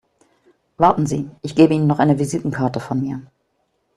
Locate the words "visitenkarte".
2.17-2.79